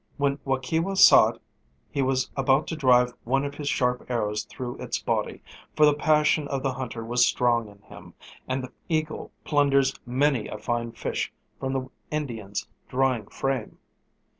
When 0.17 0.39
Waukewa 0.45 0.97
saw 0.97 1.27
it 1.29 1.41
he 1.91 2.01
was 2.01 2.31
about 2.35 2.65
to 2.69 2.75
drive 2.75 3.13
one 3.23 3.45
of 3.45 3.53
his 3.53 3.69
sharp 3.69 4.09
arrows 4.09 4.45
through 4.45 4.77
its 4.77 4.97
body, 4.99 5.43
for 5.75 5.85
the 5.85 5.93
passion 5.93 6.47
of 6.47 6.63
the 6.63 6.73
hunter 6.73 7.05
was 7.05 7.23
strong 7.23 7.67
in 7.67 7.83
him, 7.83 8.15
and 8.47 8.63
the 8.63 8.71
eagle 8.89 9.29
plunders 9.43 9.93
many 10.03 10.47
a 10.47 10.57
fine 10.57 10.91
fish 10.93 11.31
from 11.59 11.73
the 11.73 11.87
Indian's 12.09 12.67
drying 12.89 13.27
frame. 13.27 13.77